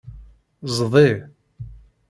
Zdi. 0.75 1.09